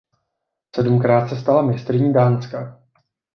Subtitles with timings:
[0.75, 2.79] Sedmkrát se stala mistryní Dánska.